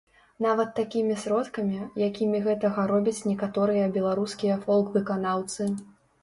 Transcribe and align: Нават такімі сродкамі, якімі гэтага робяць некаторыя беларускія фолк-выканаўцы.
Нават 0.43 0.69
такімі 0.77 1.17
сродкамі, 1.23 1.77
якімі 2.05 2.37
гэтага 2.47 2.85
робяць 2.93 3.27
некаторыя 3.33 3.91
беларускія 3.99 4.57
фолк-выканаўцы. 4.65 5.71